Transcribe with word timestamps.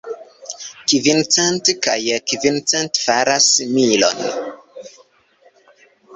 Kvin 0.93 1.19
cent 1.35 1.69
kaj 1.87 1.99
kvin 2.31 2.57
cent 2.73 2.99
faras 3.05 3.51
milon. 3.77 4.27